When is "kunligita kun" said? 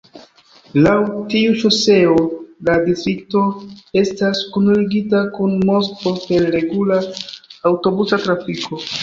4.57-5.55